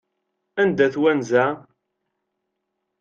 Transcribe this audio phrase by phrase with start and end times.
[0.61, 1.45] Anda-t wanza?